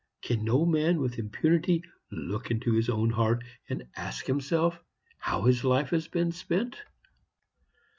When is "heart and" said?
3.11-3.85